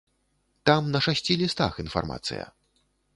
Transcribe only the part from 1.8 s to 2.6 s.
інфармацыя.